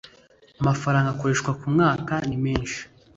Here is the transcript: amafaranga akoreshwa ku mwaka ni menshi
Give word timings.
amafaranga 0.61 1.09
akoreshwa 1.11 1.51
ku 1.59 1.65
mwaka 1.73 2.13
ni 2.27 2.37
menshi 2.45 2.79